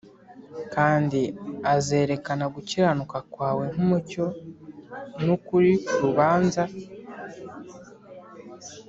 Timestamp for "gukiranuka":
2.55-3.17